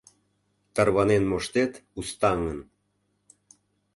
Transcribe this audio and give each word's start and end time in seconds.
Тарванен 0.73 1.23
моштет 1.29 1.73
устаҥын— 1.99 2.59